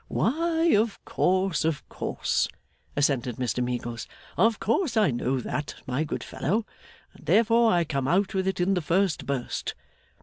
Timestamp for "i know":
4.97-5.39